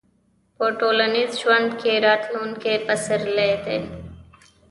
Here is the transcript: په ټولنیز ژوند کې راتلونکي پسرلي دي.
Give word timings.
په 0.57 0.65
ټولنیز 0.79 1.31
ژوند 1.41 1.69
کې 1.81 1.93
راتلونکي 2.07 2.73
پسرلي 2.87 3.51
دي. 3.65 3.79